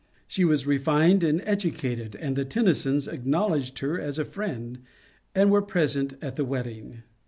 She 0.25 0.43
was 0.43 0.65
refined 0.65 1.21
and 1.23 1.43
educated, 1.45 2.15
and 2.15 2.35
the 2.35 2.43
Tennysons 2.43 3.07
acknowledged 3.07 3.77
her 3.85 3.99
as 4.01 4.17
a 4.17 4.25
friend, 4.25 4.79
and 5.35 5.51
were 5.51 5.61
present 5.61 6.15
at 6.23 6.37
the 6.37 6.43
wedding. 6.45 7.03